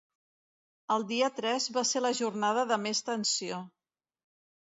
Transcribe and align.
El 0.93 1.03
dia 1.11 1.27
tres 1.39 1.67
va 1.75 1.83
ser 1.89 2.01
la 2.05 2.11
jornada 2.21 2.63
de 2.71 2.79
més 2.87 3.05
tensió. 3.11 3.63